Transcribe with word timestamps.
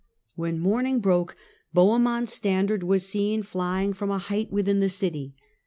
When 0.33 0.57
morning 0.57 0.99
broke 0.99 1.35
Bohemond's 1.75 2.33
standard 2.33 2.81
was 2.81 3.07
seen 3.07 3.43
flying 3.43 3.93
from 3.93 4.09
a 4.09 4.17
height 4.17 4.51
within 4.51 4.79
the 4.79 4.89
city. 4.89 5.35